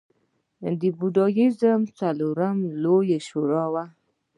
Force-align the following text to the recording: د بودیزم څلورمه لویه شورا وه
د 0.79 0.81
بودیزم 0.97 1.81
څلورمه 1.97 2.67
لویه 2.83 3.19
شورا 3.27 3.65
وه 3.73 3.85